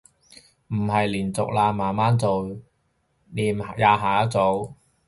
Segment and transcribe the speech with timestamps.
[0.69, 2.57] 唔係連續啦，慢慢做，
[3.31, 4.73] 廿下一組